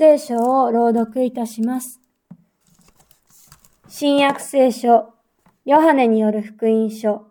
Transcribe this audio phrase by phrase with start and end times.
[0.00, 2.00] 聖書を朗読いたします。
[3.88, 5.12] 新約聖書、
[5.64, 7.26] ヨハネによる福音書、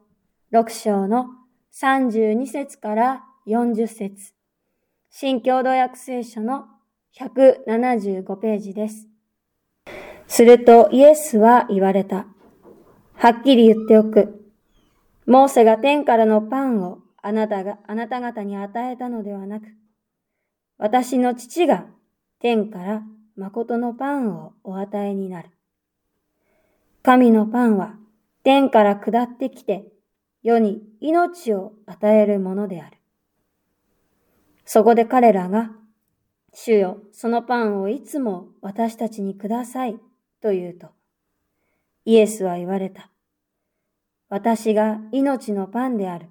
[0.51, 1.27] 6章の
[1.74, 4.33] 32節から40節
[5.09, 6.66] 新共同訳聖書の
[7.17, 9.08] 175ページです。
[10.28, 12.28] するとイエスは言われた。
[13.14, 14.52] はっきり言っておく。
[15.26, 19.68] モーセが天からのパンをあなたが、あなた方に与えたのではなく、
[20.78, 21.86] 私の父が
[22.40, 23.04] 天から
[23.36, 25.50] 誠のパンをお与えになる。
[27.04, 27.96] 神のパンは
[28.44, 29.92] 天から下ってきて
[30.44, 32.97] 世に命を与えるものである。
[34.66, 35.71] そこで彼らが、
[36.53, 39.97] 主よ、そのパンをいつも私たちにください
[40.41, 40.88] と言うと、
[42.05, 43.09] イエスは言われた。
[44.30, 46.27] 私が命のパンである。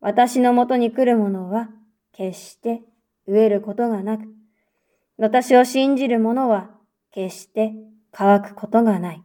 [0.00, 1.70] 私のもとに来る者は
[2.12, 2.82] 決して
[3.28, 4.24] 飢えることがなく、
[5.18, 6.70] 私を信じる者は
[7.12, 7.72] 決して
[8.12, 9.22] 乾くことがない。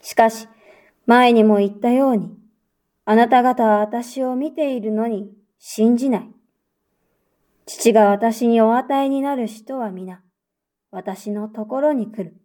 [0.00, 0.48] しかし、
[1.06, 2.36] 前にも言ったように、
[3.04, 6.30] あなた方は私を見ているのに信じない。
[7.66, 10.22] 父が私にお与えになる人は皆、
[10.90, 12.36] 私のところに来る。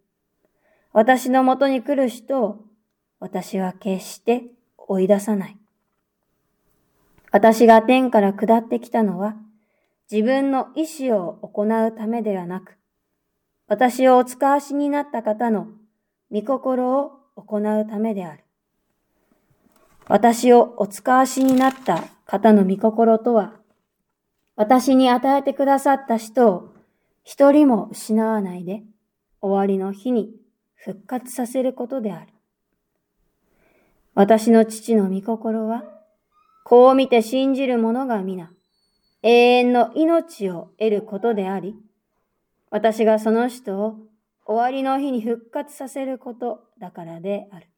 [0.92, 2.64] 私のもとに来る人を、
[3.18, 4.44] 私は決して
[4.76, 5.56] 追い出さない。
[7.30, 9.36] 私が天から下ってきたのは、
[10.12, 12.76] 自分の意志を行うためではなく、
[13.66, 15.68] 私をお使わしになった方の
[16.30, 18.44] 御心を行うためである。
[20.08, 23.54] 私をお使わしになった方の御心とは、
[24.54, 26.74] 私に与えてくださった人を
[27.24, 28.82] 一人も失わないで
[29.40, 30.34] 終わりの日に
[30.74, 32.26] 復活させることである。
[34.14, 35.84] 私の父の御心は、
[36.66, 38.52] こう見て信じる者が皆、
[39.22, 41.76] 永遠の命を得ることであり、
[42.70, 43.96] 私がその人を
[44.44, 47.68] 終わりの日に復活させることだからである。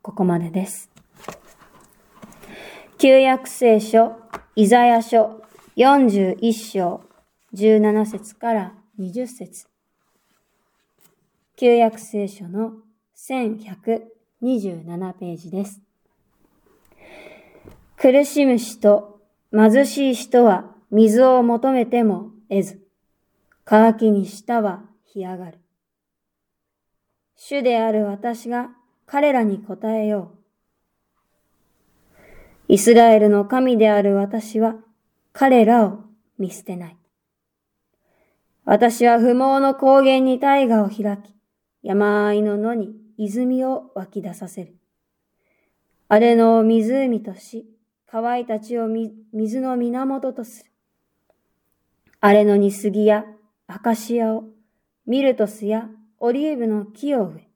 [0.00, 0.90] ここまでです。
[2.98, 4.16] 旧約聖書、
[4.56, 5.42] イザヤ書
[5.76, 7.02] 41章
[7.54, 9.66] 17節から20節
[11.56, 12.74] 旧約聖書の
[13.16, 15.80] 1127ページです。
[17.96, 19.13] 苦しむ人
[19.54, 22.82] 貧しい人は水を求めても得ず、
[23.64, 25.58] 乾きに舌は干上がる。
[27.36, 28.70] 主である私が
[29.06, 30.32] 彼らに答えよ
[32.18, 32.24] う。
[32.66, 34.74] イスラエルの神である私は
[35.32, 36.00] 彼らを
[36.36, 36.96] 見捨てない。
[38.64, 41.32] 私は不毛の高原に大河を開き、
[41.82, 44.74] 山あいの野に泉を湧き出させる。
[46.08, 47.73] あれの湖とし、
[48.16, 48.86] 乾いた地を
[49.32, 50.70] 水の源とする。
[52.20, 53.24] 荒れのに杉や
[53.66, 54.44] アカシアを、
[55.04, 55.88] ミルトスや
[56.20, 57.48] オリーブの木を植え、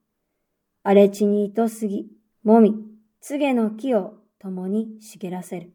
[0.83, 2.11] 荒れ地に糸杉、
[2.43, 2.75] もみ、
[3.21, 5.71] つげの木を共に茂らせる。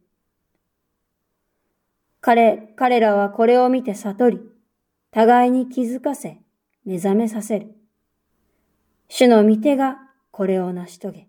[2.19, 4.41] 彼、彼らはこれを見て悟り、
[5.11, 6.39] 互いに気づかせ、
[6.83, 7.73] 目覚めさせる。
[9.07, 9.99] 主の御手が
[10.31, 11.27] これを成し遂げ、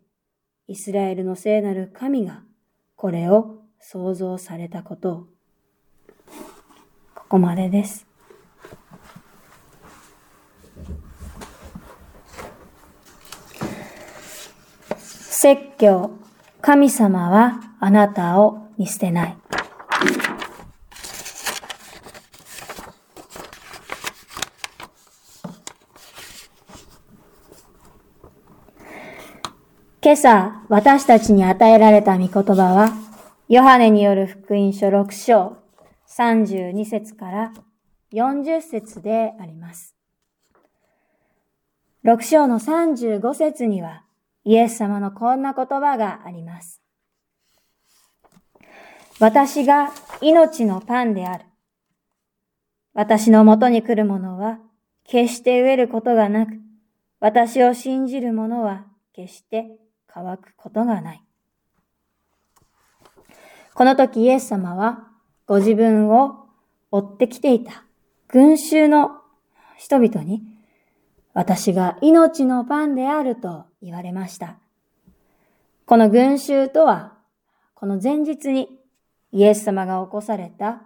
[0.66, 2.42] イスラエルの聖なる神が
[3.04, 5.26] これを想像されたことを。
[7.14, 8.06] ここまでです。
[14.96, 16.12] 説教、
[16.62, 19.36] 神様はあなたを見捨てない。
[30.04, 32.92] 今朝、私たちに与えられた御言葉は、
[33.48, 35.56] ヨハネによる福音書6章
[36.06, 37.52] 32節から
[38.12, 39.96] 40節であります。
[42.04, 44.04] 6章の35節には、
[44.44, 46.82] イエス様のこんな言葉があります。
[49.20, 49.90] 私が
[50.20, 51.46] 命のパンである。
[52.92, 54.58] 私のもとに来る者は、
[55.04, 56.52] 決して飢えることがなく、
[57.20, 58.84] 私を信じる者は、
[59.14, 59.78] 決して
[60.14, 61.22] 乾くことがない。
[63.74, 65.08] この時イエス様は
[65.46, 66.46] ご自分を
[66.92, 67.84] 追ってきていた
[68.28, 69.20] 群衆の
[69.76, 70.42] 人々に
[71.32, 74.58] 私が命のパンであると言われました。
[75.84, 77.18] この群衆とは、
[77.74, 78.68] この前日に
[79.32, 80.82] イエス様が起こされた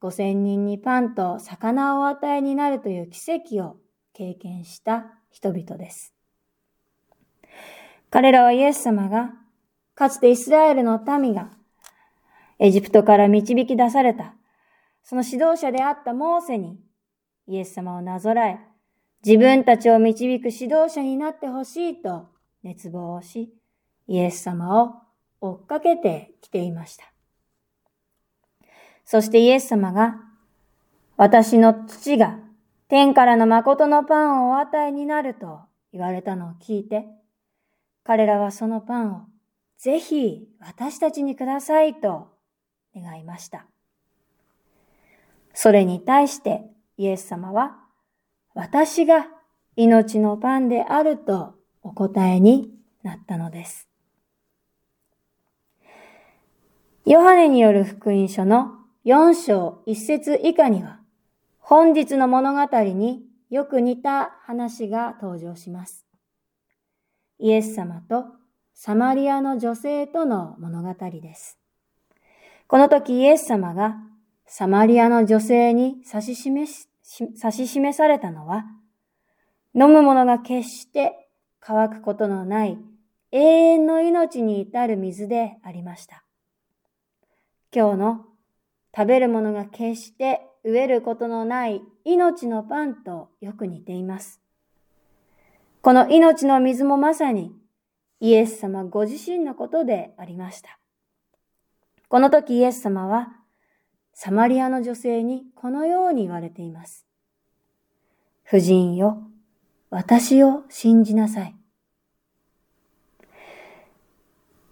[0.00, 3.76] 五千人にパンと魚を与えになるという奇跡を
[4.12, 6.14] 経験した人々です。
[8.10, 9.32] 彼らはイエス様が、
[9.94, 11.50] かつてイスラエルの民が
[12.58, 14.34] エジプトから導き出された、
[15.02, 16.78] その指導者であったモーセに
[17.46, 18.58] イエス様をなぞらえ、
[19.24, 22.28] 自分たちを導く指導者になってほしいと
[22.62, 23.52] 熱望をし、
[24.08, 24.94] イエス様を
[25.40, 27.04] 追っかけてきていました。
[29.04, 30.16] そしてイエス様が、
[31.16, 32.38] 私の父が
[32.88, 35.60] 天からの誠のパンをお与えになると
[35.92, 37.06] 言われたのを聞いて、
[38.10, 39.20] 彼らはそのパンを
[39.78, 42.26] ぜひ私たちにくださいと
[42.92, 43.66] 願いました。
[45.54, 46.64] それに対して
[46.96, 47.76] イエス様は、
[48.52, 49.28] 私が
[49.76, 51.54] 命のパンであると
[51.84, 52.72] お答えに
[53.04, 53.88] なったのです。
[57.06, 58.72] ヨハネによる福音書の
[59.04, 60.98] 4章1節以下には、
[61.60, 66.09] 本日の物語によく似た話が登場します。
[67.40, 68.26] イエス様と
[68.74, 71.58] サマリアの女性との物語です。
[72.66, 73.96] この時イエス様が
[74.46, 76.88] サマリアの女性に指し示し、
[77.20, 78.64] 指し示されたのは、
[79.74, 81.28] 飲むものが決して
[81.60, 82.78] 乾くことのない
[83.32, 86.24] 永遠の命に至る水でありました。
[87.74, 88.24] 今日の
[88.94, 94.39] 食べるものが決して飢えることのない命のパンとよく似ています。
[95.82, 97.52] この命の水もまさに
[98.20, 100.78] イエス様ご自身のことでありました。
[102.08, 103.28] この時イエス様は
[104.12, 107.06] サマリアの女性にこのように言われています。
[108.44, 109.22] 婦人よ、
[109.88, 111.56] 私を信じなさい。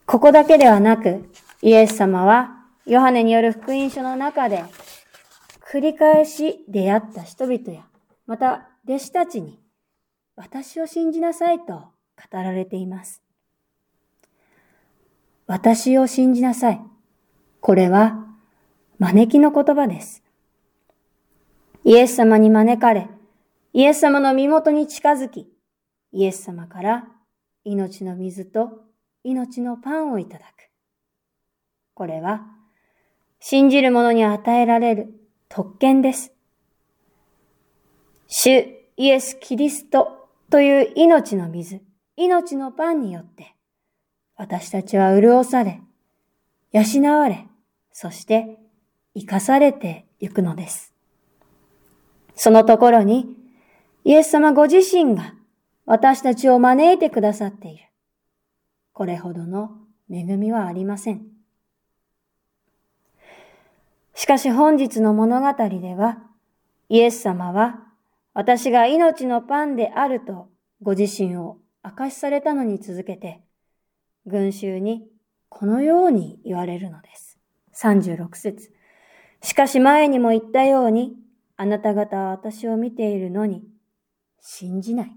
[0.04, 1.30] ここだけではなく、
[1.62, 4.64] イエス様はヨハネによる福音書の中で、
[5.72, 7.86] 繰り返し出会った人々や、
[8.26, 9.58] また弟子たちに、
[10.38, 11.90] 私を信じなさいと語
[12.30, 13.24] られています。
[15.48, 16.80] 私を信じなさい。
[17.60, 18.24] これは、
[19.00, 20.22] 招きの言葉です。
[21.82, 23.08] イエス様に招かれ、
[23.72, 25.48] イエス様の身元に近づき、
[26.12, 27.08] イエス様から
[27.64, 28.84] 命の水と
[29.24, 30.70] 命のパンをいただく。
[31.94, 32.46] これは、
[33.40, 36.32] 信じる者に与えられる特権です。
[38.28, 40.17] 主イエス・キリスト
[40.50, 41.82] という命の水、
[42.16, 43.54] 命のパンによって、
[44.36, 45.80] 私たちは潤され、
[46.72, 47.46] 養われ、
[47.92, 48.58] そして
[49.14, 50.94] 生かされてゆくのです。
[52.34, 53.26] そのところに、
[54.04, 55.34] イエス様ご自身が
[55.84, 57.84] 私たちを招いてくださっている。
[58.92, 59.72] これほどの
[60.10, 61.26] 恵みはありません。
[64.14, 66.18] しかし本日の物語では、
[66.88, 67.87] イエス様は
[68.38, 70.48] 私が命のパンであると
[70.80, 73.42] ご自身を明かしされたのに続けて、
[74.26, 75.08] 群衆に
[75.48, 77.36] このように言われるのです。
[77.74, 78.70] 36節
[79.42, 81.16] しかし前にも言ったように、
[81.56, 83.64] あなた方は私を見ているのに、
[84.40, 85.16] 信じない。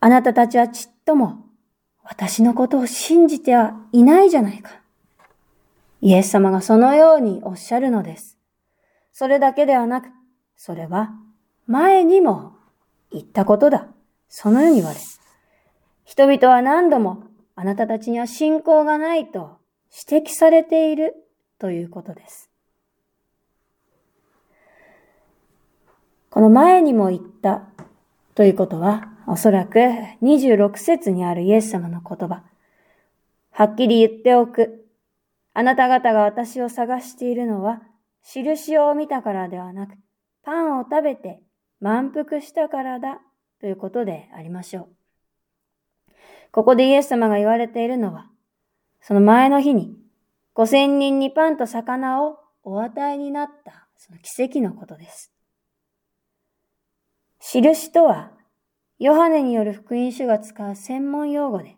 [0.00, 1.44] あなたたちはちっとも
[2.02, 4.80] 私のことを信じてはいないじゃないか。
[6.00, 8.39] イエス様がそのようにおっしゃるのです。
[9.20, 10.08] それだけではなく、
[10.56, 11.10] それは
[11.66, 12.54] 前にも
[13.12, 13.86] 言ったことだ。
[14.30, 14.98] そのように言われ。
[16.06, 17.24] 人々は何度も
[17.54, 19.58] あなたたちには信仰がないと
[20.08, 21.16] 指摘されている
[21.58, 22.48] ということです。
[26.30, 27.64] この前にも言った
[28.34, 29.80] ということは、おそらく
[30.22, 32.42] 26節にあるイエス様の言葉。
[33.50, 34.86] はっきり言っておく。
[35.52, 37.82] あなた方が私を探しているのは、
[38.22, 39.94] 印を見たからではなく、
[40.42, 41.42] パンを食べて
[41.80, 43.20] 満腹したからだ
[43.60, 44.88] ということでありましょ
[46.08, 46.12] う。
[46.52, 48.30] ここでイエス様が言われているのは、
[49.00, 49.96] その前の日に
[50.54, 55.32] 五千人にパンと魚をお与えになったその奇跡のことです。
[57.40, 58.32] 印とは、
[58.98, 61.76] ヨハネによる福音書が使う専門用語で、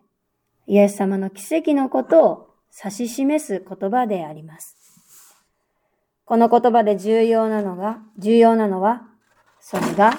[0.67, 4.82] イエス様の奇跡のことを指し示す言葉であります。
[6.25, 9.03] この言葉で重要なのが、重要なのは、
[9.59, 10.13] それが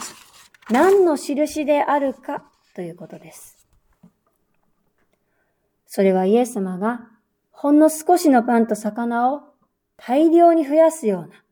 [0.70, 2.44] 何の印であるか
[2.74, 3.66] ということです。
[5.86, 7.08] それはイエス様が
[7.52, 9.42] ほんの少しのパンと魚を
[9.96, 11.44] 大量に増やすような、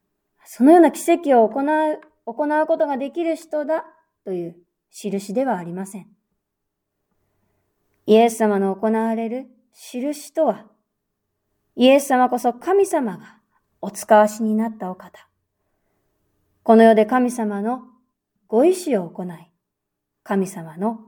[0.44, 3.84] そのような奇跡を行う、行うことができる人だ
[4.24, 4.56] という
[4.90, 6.08] 印ではありません。
[8.06, 10.66] イエス様の行われる印とは、
[11.76, 13.41] イエス様こそ神様が
[13.82, 15.28] お使わしになったお方。
[16.62, 17.82] この世で神様の
[18.46, 19.28] ご意志を行い、
[20.22, 21.00] 神様の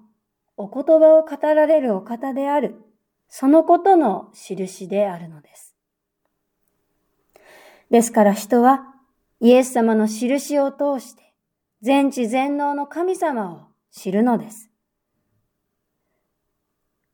[0.56, 2.74] お言葉を語られるお方である、
[3.28, 5.76] そのことの印であるのです。
[7.90, 8.94] ですから人は
[9.38, 11.32] イエス様の印を通して
[11.80, 13.60] 全知全能の神様を
[13.92, 14.68] 知るのです。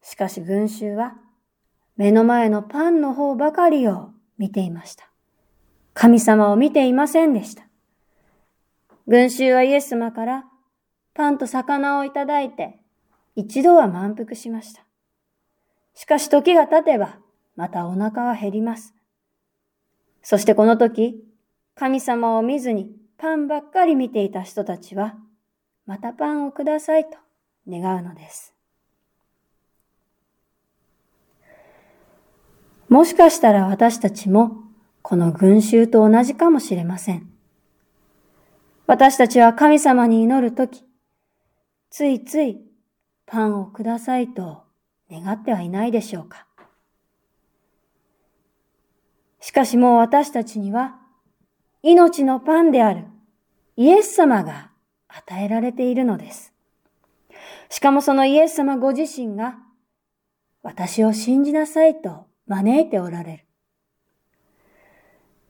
[0.01, 1.19] しかし群衆は
[1.97, 5.10] 目の前のパンの方ばかりを見ていました。
[6.01, 7.65] 神様を見ていませんでした。
[9.07, 10.45] 群衆はイエス様から
[11.13, 12.81] パンと魚をいただいて
[13.37, 14.83] 一度は満腹しました。
[15.93, 17.19] しかし時が経てば
[17.55, 18.95] またお腹は減ります。
[20.23, 21.23] そしてこの時、
[21.75, 25.17] 神様を見ずにパンばっかり見ていた人たちは、
[25.85, 27.19] またパンをくださいと
[27.69, 28.55] 願うのです。
[32.89, 34.70] もしかしたら私たちも
[35.03, 37.31] この群衆と同じかもしれません。
[38.87, 40.85] 私たちは神様に祈るとき、
[41.91, 42.61] ついつい
[43.27, 44.65] パンをくださいと
[45.11, 46.47] 願ってはいないでしょうか。
[49.41, 50.99] しかしもう私たちには
[51.83, 53.05] 命のパンである
[53.77, 54.71] イエス様が
[55.09, 56.53] 与えられているのです。
[57.69, 59.59] しかもそのイエス様ご自身が
[60.63, 63.45] 私を信じなさいと招いておられる。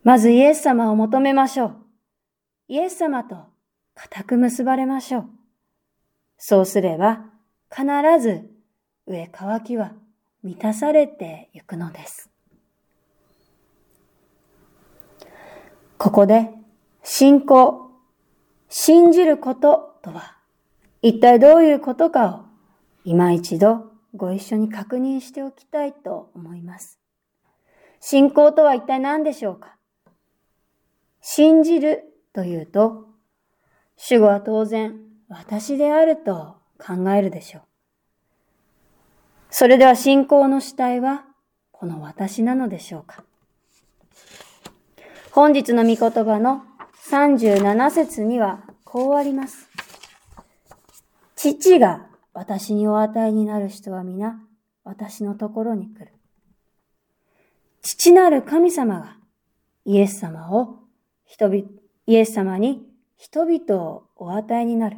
[0.02, 1.76] まずイエス様を求めましょう。
[2.68, 3.36] イエス様と
[3.94, 5.30] 固く結ばれましょう。
[6.38, 7.26] そうすれば
[7.70, 7.84] 必
[8.20, 8.48] ず
[9.06, 9.92] 上乾きは
[10.42, 12.30] 満たされてゆくのです。
[15.98, 16.48] ここで
[17.02, 17.90] 信仰、
[18.70, 20.38] 信じることとは
[21.02, 22.44] 一体どういうことかを
[23.04, 26.98] 今一度ご一緒に確認しておきたいと思います。
[28.00, 29.76] 信仰とは一体何でしょうか？
[31.40, 32.04] 信じる
[32.34, 33.06] というと、
[33.96, 37.62] 主語は当然私であると考えるでしょう。
[39.48, 41.24] それでは信仰の主体は
[41.72, 43.24] この私なのでしょうか
[45.30, 46.62] 本日の御言葉の
[47.10, 49.70] 37節にはこうあります。
[51.36, 54.38] 父が私にお与えになる人は皆
[54.84, 56.12] 私のところに来る。
[57.80, 59.16] 父なる神様が
[59.86, 60.79] イエス様を
[61.30, 61.62] 人々、
[62.06, 62.84] イエス様に
[63.16, 64.96] 人々をお与えになる。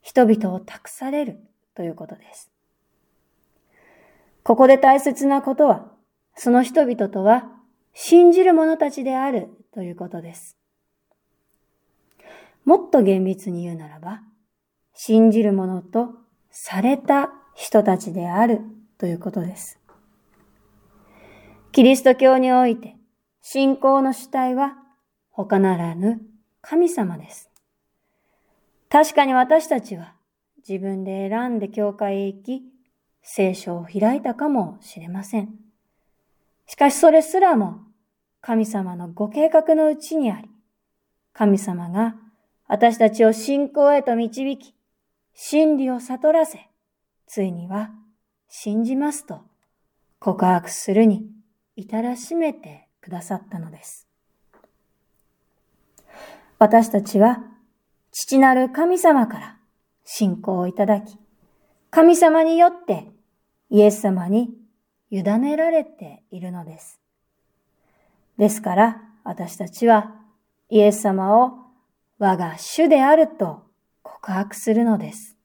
[0.00, 1.38] 人々を託される
[1.76, 2.50] ということです。
[4.42, 5.86] ここで大切なことは、
[6.34, 7.48] その人々とは
[7.94, 10.58] 信じる者たちであるということです。
[12.64, 14.22] もっと厳密に言うならば、
[14.92, 16.14] 信じる者と
[16.50, 18.60] された人たちである
[18.98, 19.78] ということです。
[21.70, 22.96] キリスト教において
[23.40, 24.81] 信仰の主体は
[25.32, 26.20] 他ならぬ
[26.60, 27.50] 神様です。
[28.88, 30.14] 確かに私たちは
[30.68, 32.62] 自分で選んで教会へ行き、
[33.22, 35.54] 聖書を開いたかもしれません。
[36.66, 37.80] しかしそれすらも
[38.42, 40.50] 神様のご計画のうちにあり、
[41.32, 42.14] 神様が
[42.68, 44.74] 私たちを信仰へと導き、
[45.34, 46.68] 真理を悟らせ、
[47.26, 47.90] ついには
[48.48, 49.40] 信じますと
[50.18, 51.26] 告白するに
[51.74, 54.11] 至らしめてくださったのです。
[56.62, 57.42] 私たちは
[58.12, 59.56] 父なる神様から
[60.04, 61.18] 信仰をいただき、
[61.90, 63.08] 神様によって
[63.68, 64.50] イエス様に
[65.10, 67.00] 委ねられているのです。
[68.38, 70.14] ですから私たちは
[70.68, 71.50] イエス様を
[72.20, 73.64] 我が主であると
[74.04, 75.36] 告白するのです。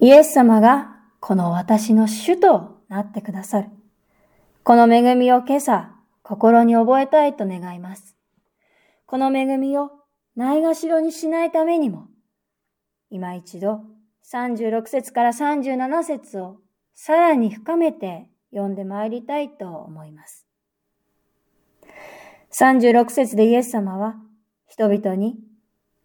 [0.00, 3.68] イエス様がこの私の主となってくださる。
[4.64, 5.97] この恵みを今朝
[6.28, 8.14] 心に覚えたいと願います。
[9.06, 9.90] この恵みを
[10.36, 12.08] ないがしろにしないためにも、
[13.08, 13.80] 今一度
[14.30, 16.58] 36節から37節を
[16.92, 20.46] さらに深めて読んでまいりたいと思います。
[22.52, 24.16] 36節でイエス様は
[24.66, 25.38] 人々に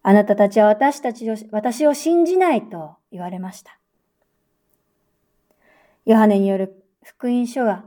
[0.02, 3.78] あなたたちは私たちを、私を信じないと言われました。
[6.06, 7.84] ヨハネによる福音書が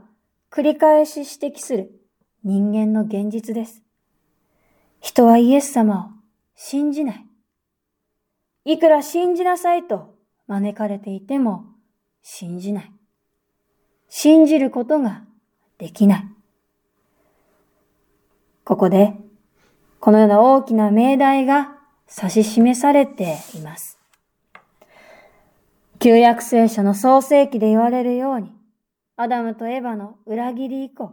[0.52, 1.97] 繰り返し指摘する
[2.44, 3.82] 人間の現実です。
[5.00, 6.08] 人はイエス様を
[6.54, 7.26] 信じない。
[8.64, 10.14] いくら信じなさいと
[10.46, 11.64] 招かれていても
[12.22, 12.92] 信じない。
[14.08, 15.22] 信じることが
[15.78, 16.28] できない。
[18.64, 19.14] ここで、
[20.00, 21.76] このような大きな命題が
[22.08, 23.98] 指し示されています。
[25.98, 28.54] 旧約聖書の創世記で言われるように、
[29.16, 31.12] アダムとエヴァの裏切り以降、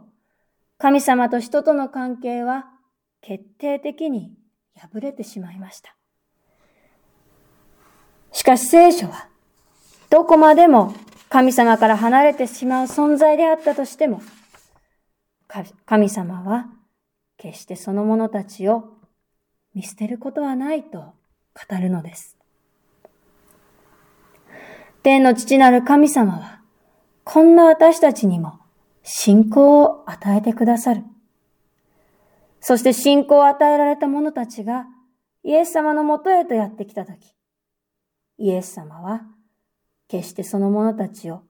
[0.78, 2.66] 神様と人との関係は
[3.22, 4.34] 決定的に
[4.76, 5.96] 破れてしまいました。
[8.32, 9.28] しかし聖書は、
[10.10, 10.94] どこまでも
[11.30, 14.20] 神様から離れてしまう存在であったとしても、
[15.86, 16.66] 神様は
[17.38, 18.84] 決してその者たちを
[19.74, 21.14] 見捨てることはないと語
[21.80, 22.36] るのです。
[25.02, 26.60] 天の父なる神様は、
[27.24, 28.60] こんな私たちにも
[29.08, 31.04] 信仰を与えてくださる。
[32.60, 34.86] そして信仰を与えられた者たちが
[35.44, 37.36] イエス様のもとへとやってきたとき、
[38.38, 39.22] イエス様は
[40.08, 41.42] 決してその者たちを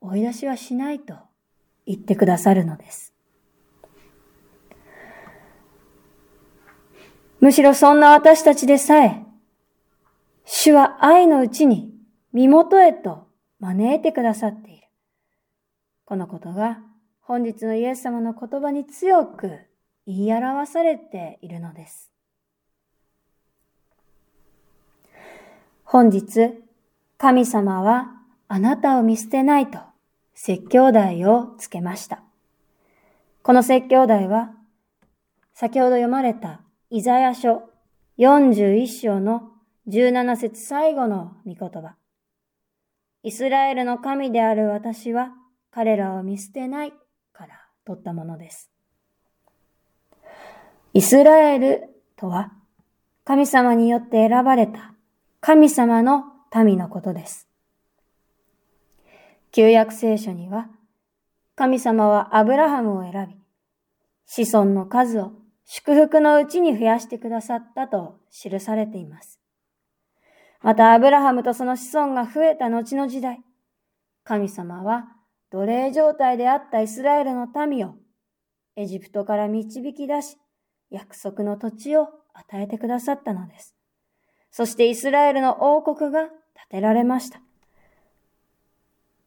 [0.00, 1.14] 追い出しはしないと
[1.86, 3.14] 言ってくださるのです。
[7.38, 9.24] むしろそんな私たちでさえ、
[10.44, 11.94] 主は愛のうちに
[12.32, 13.28] 身元へと
[13.60, 14.85] 招いてくださっている。
[16.06, 16.78] このことが
[17.20, 19.58] 本日のイエス様の言葉に強く
[20.06, 22.12] 言い表されているのです。
[25.82, 26.52] 本日、
[27.18, 28.12] 神様は
[28.46, 29.80] あなたを見捨てないと
[30.34, 32.22] 説教題をつけました。
[33.42, 34.52] この説教題は、
[35.54, 37.68] 先ほど読まれたイザヤ書
[38.18, 39.50] 41章の
[39.88, 41.96] 17節最後の御言葉。
[43.24, 45.32] イスラエルの神である私は
[45.76, 46.94] 彼らを見捨てない
[47.34, 48.70] から取ったものです。
[50.94, 51.82] イスラエル
[52.16, 52.54] とは
[53.24, 54.94] 神様によって選ばれた
[55.42, 57.46] 神様の民のことです。
[59.52, 60.70] 旧約聖書には、
[61.56, 63.36] 神様はアブラハムを選び、
[64.24, 65.32] 子孫の数を
[65.66, 69.38] 祝福のうちに増やしてくださったと記されています。
[70.62, 73.42] また、アブラハムとその子孫が増えた後の時代、
[74.24, 75.12] 神様は
[75.50, 77.94] 奴隷状態であったイスラエルの民を
[78.76, 80.36] エジプトから導き出し、
[80.90, 83.74] 約束の土地を与えてくださったのです。
[84.50, 86.32] そしてイスラエルの王国が建
[86.70, 87.40] てられました。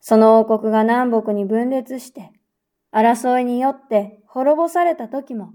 [0.01, 2.31] その王国が南北に分裂して、
[2.91, 5.53] 争いによって滅ぼされた時も、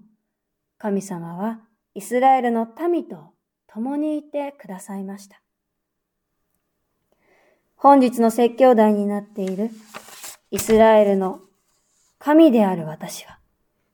[0.78, 1.60] 神様は
[1.94, 3.32] イスラエルの民と
[3.66, 5.40] 共にいてくださいました。
[7.76, 9.70] 本日の説教題になっている
[10.54, 11.40] イスラエルの
[12.20, 13.40] 神である私は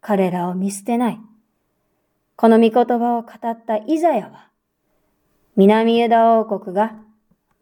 [0.02, 1.20] 彼らを見捨てない。
[2.36, 4.50] この御言葉を語ったイザヤは
[5.56, 6.96] 南ユダ王国が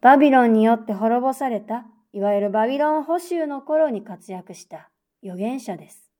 [0.01, 4.89] バビロンによって滅ぼされた、いわゆるバビロン捕囚の頃に活躍した
[5.23, 6.11] 預言者です。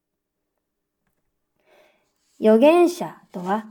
[2.40, 3.66] 預言者とは、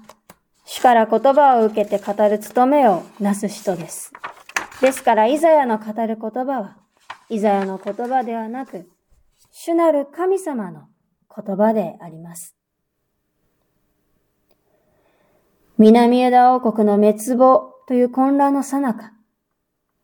[0.67, 4.13] 主から言葉を受けて語る務めをなす人です。
[4.83, 6.77] ですから、イザヤの語る言葉は、
[7.31, 8.87] イザヤの言葉ではなく、
[9.61, 10.87] 主なる神様の
[11.35, 12.55] 言葉であります。
[15.79, 19.15] 南ユダ王国の滅亡という混乱のさなか、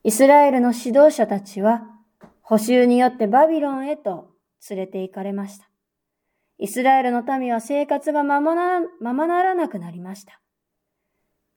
[0.02, 1.82] イスラエルの指導者たちは、
[2.42, 4.32] 補修によってバビロンへと
[4.68, 5.68] 連れて行かれました。
[6.58, 10.40] イスラエルの民は生活がままなままならなくなりました。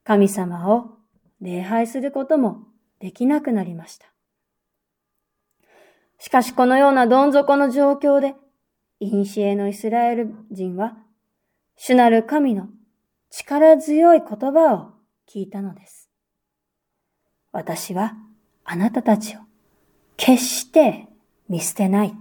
[0.04, 1.00] 神様を
[1.42, 2.68] 礼拝することも
[3.00, 4.14] できなくなりました。
[6.20, 8.36] しかしこのようなどん底の状況で、
[9.26, 10.98] シエのイスラエル人は、
[11.76, 12.70] 主なる神の
[13.30, 14.94] 力強い言葉を
[15.30, 16.10] 聞いたのです。
[17.52, 18.16] 私は
[18.64, 19.40] あなたたちを
[20.16, 21.08] 決して
[21.48, 22.14] 見捨てない。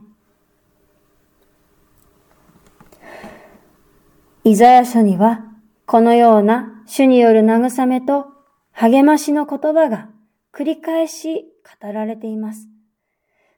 [4.44, 5.44] イザヤ書には
[5.87, 8.26] このような主による慰めと
[8.70, 10.09] 励ましの言葉が
[10.52, 11.46] 繰り返し
[11.80, 12.68] 語られています。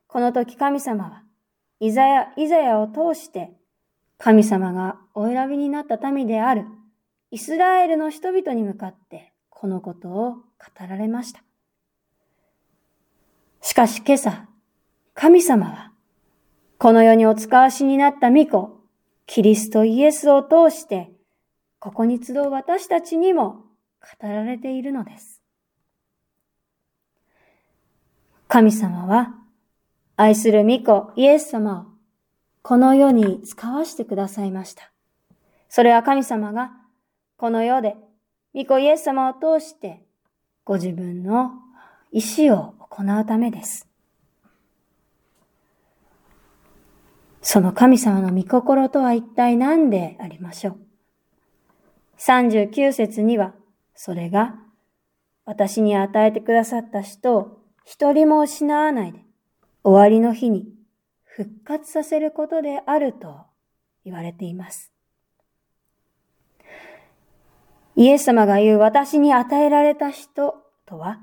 [0.09, 1.23] この時神様は
[1.79, 3.53] イザヤ、イザヤを通して
[4.19, 6.65] 神様がお選びになった民である
[7.31, 10.43] イスラエルの人々に向かってこのことを語
[10.89, 11.43] られました。
[13.61, 14.47] しかし今朝、
[15.15, 15.93] 神様は、
[16.79, 18.81] この世にお使わしになった御子、
[19.27, 21.11] キリストイエスを通して、
[21.81, 23.65] ここに集う私たちにも
[24.21, 25.43] 語られているのです。
[28.47, 29.35] 神様は、
[30.21, 31.85] 愛する御子イエス様を
[32.63, 34.91] この世に使わしてくださいました。
[35.69, 36.73] それは神様が
[37.37, 37.95] この世で
[38.53, 40.03] 御子イエス様を通して
[40.65, 41.53] ご自分の
[42.11, 43.87] 意志を行うためです。
[47.41, 50.79] その神様の御心とは一体何でありましょう
[52.19, 53.55] ？39節には、
[53.95, 54.57] それが
[55.45, 59.28] 私に与えてくださった人を一人も失わないで、
[59.89, 60.69] 終わりの日に
[61.25, 63.47] 復活させることであると
[64.05, 64.93] 言われています。
[67.97, 71.23] イエス様が言う私に与えられた人とは、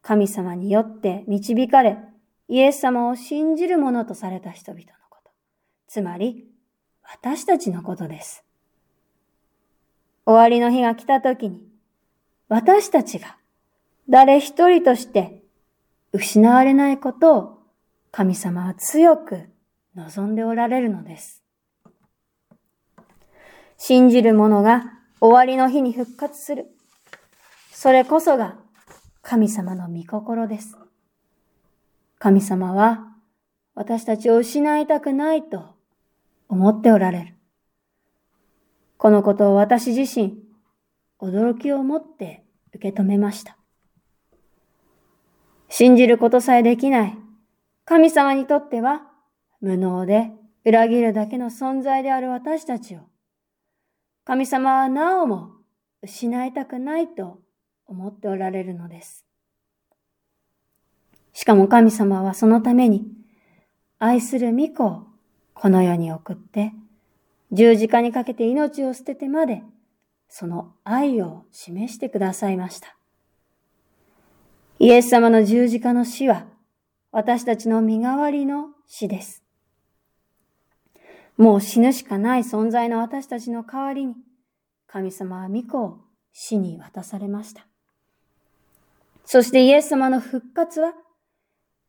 [0.00, 1.98] 神様によって導かれ、
[2.46, 5.32] イエス様を信じる者とされた人々のこと。
[5.88, 6.46] つまり、
[7.02, 8.44] 私たちのことです。
[10.24, 11.66] 終わりの日が来た時に、
[12.48, 13.38] 私たちが
[14.08, 15.42] 誰一人として
[16.12, 17.61] 失われないことを
[18.12, 19.48] 神様は強く
[19.96, 21.42] 望んでおられるのです。
[23.78, 24.84] 信じる者が
[25.18, 26.66] 終わりの日に復活する。
[27.72, 28.58] それこそが
[29.22, 30.76] 神様の御心です。
[32.18, 33.16] 神様は
[33.74, 35.74] 私たちを失いたくないと
[36.48, 37.34] 思っておられる。
[38.98, 40.34] このことを私自身、
[41.18, 42.44] 驚きを持って
[42.74, 43.56] 受け止めました。
[45.70, 47.21] 信じることさえできない
[47.92, 49.02] 神様にとっては
[49.60, 50.30] 無能で
[50.64, 53.00] 裏切るだけの存在である私たちを、
[54.24, 55.50] 神様はなおも
[56.00, 57.40] 失いたくないと
[57.84, 59.26] 思っておられるのです。
[61.34, 63.04] しかも神様はそのために
[63.98, 65.02] 愛する御子を
[65.52, 66.72] この世に送って
[67.52, 69.62] 十字架にかけて命を捨ててまで、
[70.30, 72.96] その愛を示してくださいました。
[74.78, 76.46] イエス様の十字架の死は、
[77.12, 79.42] 私たちの身代わりの死です。
[81.36, 84.14] もう死ぬしかない存在の私たちの代わりに、
[84.86, 85.98] 神様は御子を
[86.32, 87.66] 死に渡されました。
[89.26, 90.94] そしてイエス様の復活は、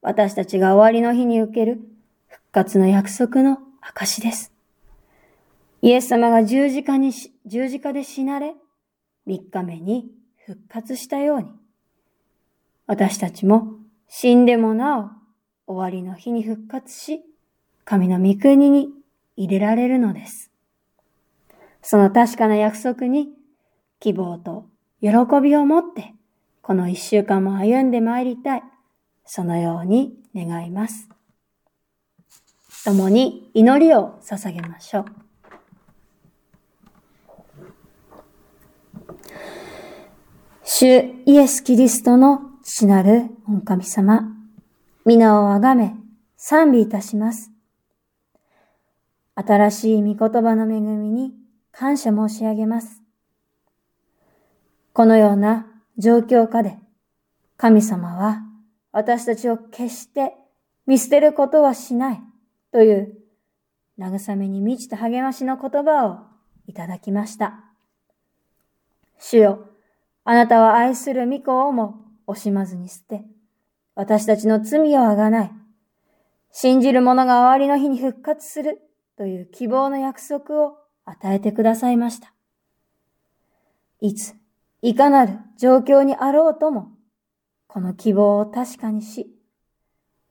[0.02, 1.80] 私たちが終わりの日に受ける
[2.28, 4.52] 復活の約束の証です。
[5.82, 7.14] イエス様が十字架に
[7.46, 8.56] 十字架で死なれ、
[9.26, 10.12] 三日目に
[10.46, 11.48] 復活したように、
[12.88, 13.83] 私たちも
[14.16, 15.20] 死んでもな
[15.66, 17.26] お終わりの日に復活し、
[17.84, 18.90] 神の御国に
[19.36, 20.52] 入れられるのです。
[21.82, 23.30] その確かな約束に
[24.00, 24.68] 希望と
[25.02, 25.10] 喜
[25.42, 26.14] びを持って、
[26.62, 28.64] この一週間も歩んでまいりたい。
[29.26, 31.10] そのように願います。
[32.86, 35.06] 共に祈りを捧げましょう。
[40.64, 44.32] 主イエス・キリストの父なる御神様、
[45.04, 45.98] 皆をあがめ、
[46.38, 47.52] 賛美いたします。
[49.36, 51.34] 新しい御言葉の恵みに
[51.74, 53.02] 感謝申し上げます。
[54.94, 56.78] このような状況下で、
[57.58, 58.44] 神様は
[58.94, 60.34] 私たちを決して
[60.88, 62.22] 見捨てることはしない
[62.72, 63.18] という
[64.00, 66.20] 慰めに満ちた励ましの言葉を
[66.68, 67.60] いただきました。
[69.20, 69.68] 主よ、
[70.24, 73.24] あなたは愛する御子をも惜しまずに捨て、
[73.96, 75.52] 私たちの罪をあがない。
[76.52, 78.82] 信じる者が終わりの日に復活する
[79.18, 82.34] という希望の約束を与えてくださいました。
[84.00, 84.36] いつ、
[84.82, 86.92] いかなる状況にあろうとも、
[87.68, 89.34] この希望を確かにし、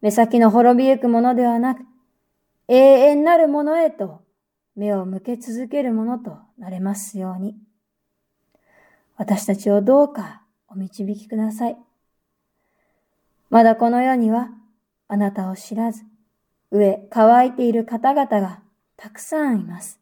[0.01, 1.83] 目先の滅びゆくものではなく、
[2.69, 4.23] 永遠なるものへと
[4.77, 7.57] 目を向け続けるものとなれますように。
[9.17, 10.42] 私たちをどうか
[10.73, 11.77] お導きください。
[13.51, 14.49] まだこの世には
[15.09, 16.05] あなたを知らず、
[16.71, 18.63] 上乾いている方々が
[18.97, 20.01] たくさんいます。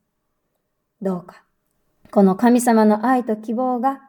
[1.03, 1.43] どうか、
[2.13, 4.01] この神様の愛と希望が、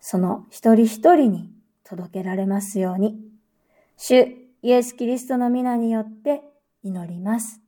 [0.00, 1.52] その一人一人に
[1.84, 3.16] 届けられますように、
[3.96, 6.42] 主イエス・キリストの皆によって
[6.82, 7.60] 祈ります。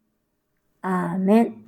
[0.81, 1.62] アーメン。